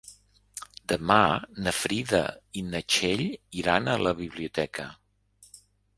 Demà 0.93 1.17
na 1.67 1.73
Frida 1.81 2.21
i 2.61 2.65
na 2.71 2.81
Txell 2.95 3.23
iran 3.65 3.93
a 3.95 3.99
la 4.09 4.15
biblioteca. 4.23 4.89